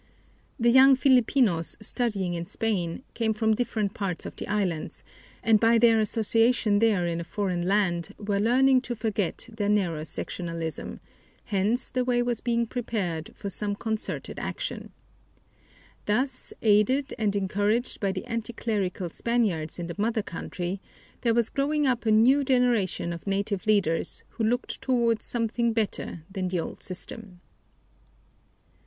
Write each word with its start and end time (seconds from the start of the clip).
The 0.59 0.71
young 0.71 0.95
Filipinos 0.95 1.77
studying 1.79 2.33
in 2.33 2.47
Spain 2.47 3.03
came 3.13 3.33
from 3.33 3.53
different 3.53 3.93
parts 3.93 4.25
of 4.25 4.35
the 4.35 4.47
islands, 4.47 5.03
and 5.43 5.59
by 5.59 5.77
their 5.77 5.99
association 5.99 6.79
there 6.79 7.05
in 7.05 7.21
a 7.21 7.23
foreign 7.23 7.61
land 7.67 8.15
were 8.17 8.39
learning 8.39 8.81
to 8.81 8.95
forget 8.95 9.47
their 9.55 9.69
narrow 9.69 10.01
sectionalism; 10.03 11.01
hence 11.43 11.87
the 11.87 12.03
way 12.03 12.23
was 12.23 12.41
being 12.41 12.65
prepared 12.65 13.29
for 13.35 13.51
some 13.51 13.75
concerted 13.75 14.39
action. 14.39 14.91
Thus, 16.07 16.51
aided 16.63 17.13
and 17.19 17.35
encouraged 17.35 17.99
by 17.99 18.11
the 18.11 18.25
anti 18.25 18.53
clerical 18.53 19.09
Spaniards 19.11 19.77
in 19.77 19.85
the 19.85 19.93
mother 19.99 20.23
country, 20.23 20.81
there 21.21 21.35
was 21.35 21.49
growing 21.51 21.85
up 21.85 22.07
a 22.07 22.11
new 22.11 22.43
generation 22.43 23.13
of 23.13 23.27
native 23.27 23.67
leaders, 23.67 24.23
who 24.29 24.43
looked 24.43 24.81
toward 24.81 25.21
something 25.21 25.73
better 25.73 26.23
than 26.31 26.47
the 26.47 26.59
old 26.59 26.81
system. 26.81 27.39